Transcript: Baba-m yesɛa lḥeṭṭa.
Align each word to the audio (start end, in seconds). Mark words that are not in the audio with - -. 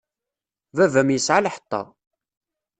Baba-m 0.75 1.09
yesɛa 1.15 1.39
lḥeṭṭa. 1.45 1.81